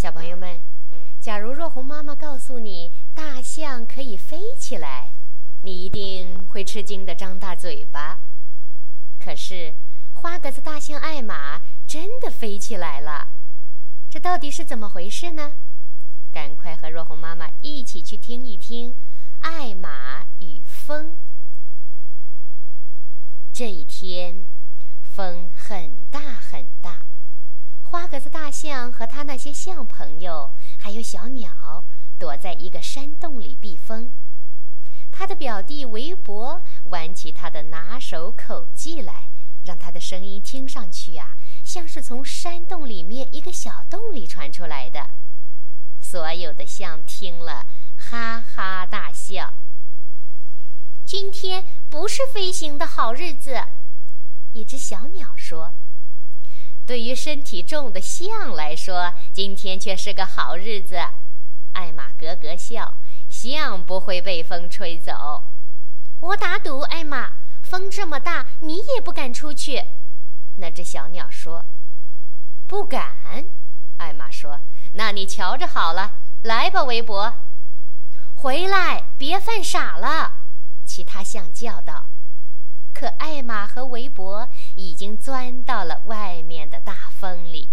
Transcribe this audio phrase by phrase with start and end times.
[0.00, 0.58] 小朋友们，
[1.20, 5.10] 假如若红妈妈告诉你大象可以飞起来，
[5.60, 8.18] 你一定会吃惊的张大嘴巴。
[9.22, 9.74] 可是，
[10.14, 13.28] 花格子大象艾玛真的飞起来了，
[14.08, 15.52] 这到底是怎么回事呢？
[16.32, 18.92] 赶快和若红妈妈一起去听一听
[19.40, 21.08] 《艾玛与风》。
[23.52, 24.46] 这一天，
[25.02, 27.02] 风很大很大。
[27.90, 31.82] 花格子大象和他那些象朋友，还有小鸟，
[32.20, 34.08] 躲在一个山洞里避风。
[35.10, 39.24] 他的表弟韦伯玩起他的拿手口技来，
[39.64, 45.08] 让他的声音听上去啊，像是从山洞里面一个小洞里传出来的。
[46.00, 47.66] 所有的象听了，
[47.96, 49.52] 哈哈大笑。
[51.04, 53.60] 今天不是飞行的好日子，
[54.52, 55.74] 一只小鸟说。
[56.90, 60.96] 对于身体重的象来说，今天却是个好日子。
[61.74, 62.94] 艾玛咯咯笑，
[63.28, 65.44] 象不会被风吹走。
[66.18, 67.30] 我打赌，艾玛，
[67.62, 69.84] 风这么大，你也不敢出去。
[70.56, 71.64] 那只小鸟说
[72.66, 73.44] ：“不敢。”
[73.98, 74.58] 艾玛说
[74.94, 77.32] ：“那你瞧着好了，来吧，围脖，
[78.34, 80.38] 回来，别犯傻了。”
[80.84, 82.06] 其他象叫道。
[82.92, 87.68] 可艾玛和围脖已经钻到了外面的大风里。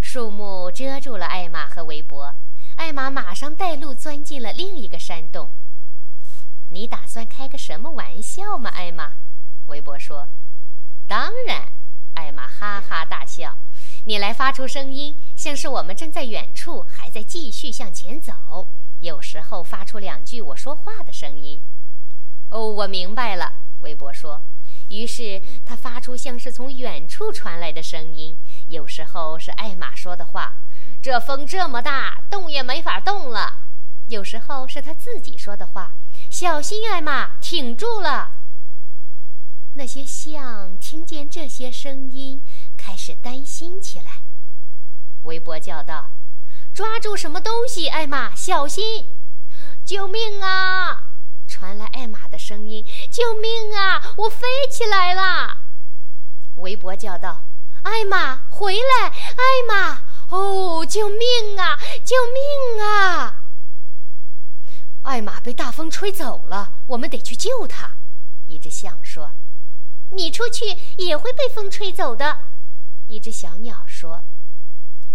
[0.00, 2.34] 树木遮住了艾玛和围脖，
[2.76, 5.50] 艾玛马上带路钻进了另一个山洞。
[6.70, 9.12] 你打算开个什么玩笑吗，艾玛？
[9.66, 10.28] 围脖说。
[11.06, 11.72] 当然，
[12.14, 13.56] 艾玛哈哈大笑。
[14.04, 18.66] 你来发出声音，像是我们正在远处，还在继续向前走。
[19.00, 21.60] 有时候发出两句我说话的声音。
[22.50, 24.40] 哦，我明白了，韦伯说。
[24.88, 28.36] 于是他发出像是从远处传来的声音，
[28.68, 30.56] 有时候是艾玛说的话
[31.02, 33.60] ：“这风这么大，动也没法动了。”
[34.08, 35.92] 有时候是他自己说的话
[36.30, 38.32] ：“小心，艾玛，挺住了。”
[39.74, 42.42] 那些象听见这些声音，
[42.76, 44.22] 开始担心起来。
[45.24, 46.08] 韦伯叫道
[46.72, 49.04] ：“抓住什么东西，艾玛，小心！
[49.84, 51.04] 救命啊！”
[51.46, 54.14] 传来艾玛的声音：“救命啊！
[54.18, 54.46] 我飞
[54.98, 55.58] 来啦！”
[56.58, 57.44] 围脖叫道
[57.84, 59.08] ：“艾玛，回来！
[59.08, 61.78] 艾玛，哦，救命啊！
[62.04, 63.42] 救命啊！”
[65.06, 67.92] 艾玛被大风吹走了，我们得去救她。
[68.48, 69.30] 一只象说
[70.10, 72.40] ：“你出去也会被风吹走的。”
[73.06, 74.24] 一只小鸟说。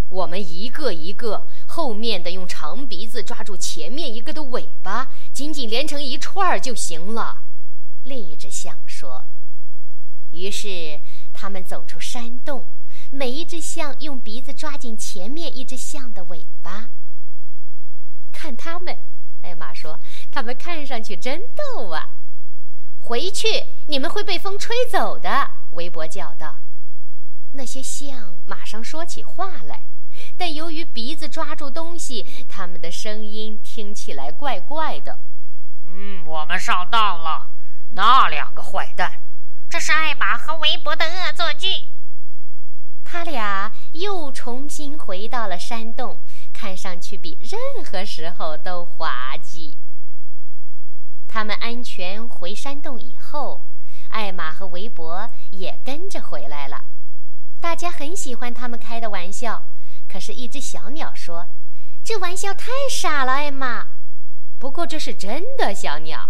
[0.10, 7.42] 我们一个一个，后面的用长鼻子抓住前面一个的尾巴，紧紧连成一串儿就行了。
[8.06, 9.26] 另一只象说。
[10.34, 11.00] 于是
[11.32, 12.66] 他们走出山洞，
[13.12, 16.90] 每一只象用鼻子抓紧前面一只象的尾巴。
[18.32, 18.98] 看他们，
[19.44, 20.00] 艾玛说，
[20.32, 22.10] 他们看上去真逗啊。
[23.04, 23.48] 回去，
[23.88, 25.52] 你们会被风吹走的。
[25.72, 26.56] 韦伯叫道。
[27.54, 29.82] 那些象马上说起话来。
[30.38, 35.20] 但由于鼻子抓住东西，他们的声音听起来怪怪的。
[35.86, 37.48] 嗯，我们上当了。
[37.92, 39.12] 那两个坏蛋，
[40.14, 41.88] 艾玛和韦伯的恶作剧。
[43.04, 46.20] 他俩又重新回到了山洞，
[46.54, 49.76] 看上去比任何时候都滑稽。
[51.28, 53.64] 他们安全回山洞以后，
[54.10, 56.84] 艾玛和韦伯也跟着回来了。
[57.60, 59.64] 大家很喜欢他们开的玩笑。
[60.08, 61.48] 可是，一只小鸟说
[62.06, 63.88] ：“这玩笑太傻了，艾玛。”
[64.60, 66.30] 不过这是真的，小鸟。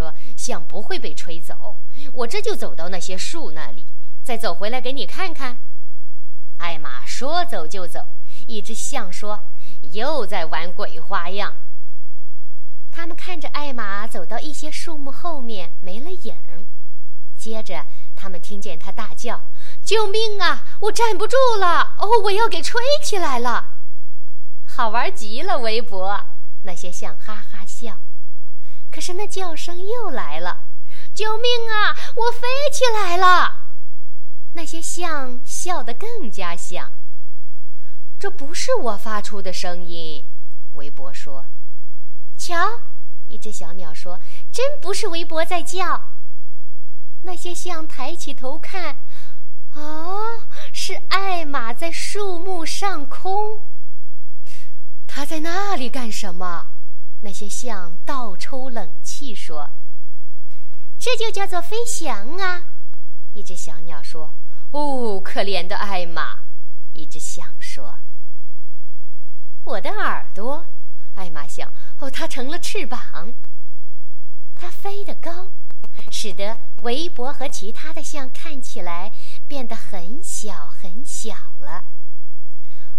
[0.00, 1.76] 说：“象不会被吹走，
[2.14, 3.84] 我这就走到那些树那里，
[4.24, 5.58] 再走回来给你看看。”
[6.56, 8.06] 艾玛说走就走。
[8.46, 9.42] 一只象说
[9.92, 11.54] ：“又在玩鬼花样。”
[12.90, 16.34] 他们看着艾玛走到一些树木后面，没了影。
[17.36, 17.84] 接着，
[18.16, 19.42] 他们听见他大叫。
[19.82, 20.64] 救命啊！
[20.80, 21.94] 我站不住了！
[21.98, 23.74] 哦，我要给吹起来了，
[24.66, 25.58] 好玩极了！
[25.58, 26.20] 围脖，
[26.62, 27.98] 那些象哈哈笑。
[28.90, 30.64] 可是那叫声又来了
[31.14, 31.96] ：“救命啊！
[32.16, 33.66] 我飞起来了！”
[34.54, 36.90] 那些象笑得更加响。
[38.18, 40.24] 这不是我发出的声音，
[40.74, 41.46] 围脖说。
[42.36, 42.80] 瞧，
[43.28, 44.20] 一只小鸟说
[44.50, 46.08] ：“真不是围脖在叫。”
[47.22, 48.98] 那些象抬起头看。
[49.74, 53.60] 啊，是艾玛在树木上空。
[55.06, 56.69] 他在那里干什么？
[57.22, 59.70] 那些象倒抽冷气说
[60.98, 62.64] ：“这就叫做飞翔啊！”
[63.34, 64.32] 一只小鸟说
[64.72, 66.40] ：“哦，可怜的艾玛。”
[66.94, 67.98] 一只象说
[69.64, 70.66] ：“我的耳朵。
[71.14, 73.32] 艾玛想，哦，它成了翅膀。
[74.54, 75.50] 它飞得高，
[76.10, 79.12] 使得围脖和其他的象看起来
[79.46, 81.84] 变得很小很小了。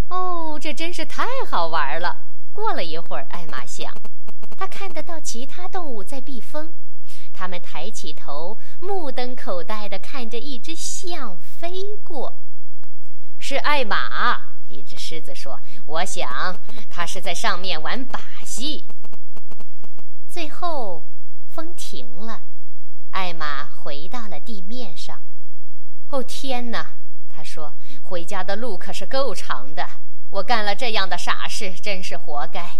[0.09, 2.30] 哦，这真是太好玩了！
[2.53, 3.93] 过了一会儿，艾玛想，
[4.57, 6.73] 他看得到其他动物在避风，
[7.33, 12.37] 他们抬起头，目瞪口呆地看着一只象飞过。
[13.39, 16.59] 是艾玛，一只狮子说：“我想，
[16.89, 18.85] 它是在上面玩把戏。”
[20.29, 21.03] 最后，
[21.49, 22.41] 风停了，
[23.11, 25.21] 艾玛回到了地面上。
[26.09, 26.91] 哦，天哪！
[27.29, 29.87] 他说：“回家的路可是够长的。”
[30.31, 32.77] 我干了这样的傻事，真是活该。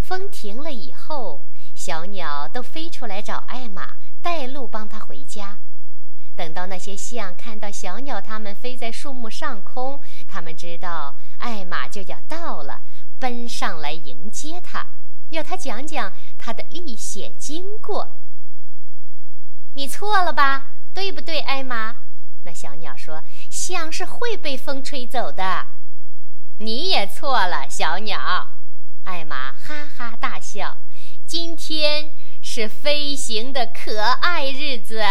[0.00, 1.42] 风停了以后，
[1.76, 5.58] 小鸟都飞出来找艾玛带路，帮她回家。
[6.34, 12.82] 等到那些象看到小鸟，它们飞在树木上空，它们知道艾玛就要到了，
[13.20, 14.86] 奔上来迎接她，
[15.30, 18.16] 要她讲讲她的历险经过。
[19.74, 20.72] 你错了吧？
[20.92, 21.96] 对不对，艾玛？
[22.44, 25.66] 那小鸟说：“象是会被风吹走的。”
[26.58, 28.48] 你也错了，小鸟。
[29.04, 30.78] 艾玛哈哈大笑。
[31.26, 32.10] 今天
[32.40, 35.02] 是飞行的可爱日子。